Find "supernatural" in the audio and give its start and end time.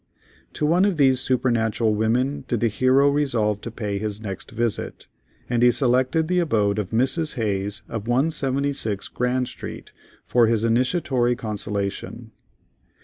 1.19-1.93